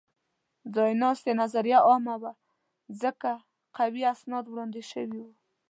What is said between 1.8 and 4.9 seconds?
عامه وه؛ ځکه قوي اسناد وړاندې